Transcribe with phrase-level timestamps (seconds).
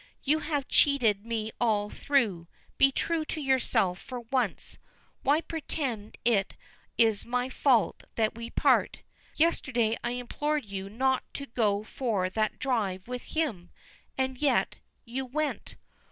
[0.23, 2.47] "You have cheated me all through
[2.79, 4.79] be true to yourself for once.
[5.21, 6.55] Why pretend it
[6.97, 9.03] is my fault that we part?
[9.35, 13.69] Yesterday I implored you not to go for that drive with him,
[14.17, 15.75] and yet you went.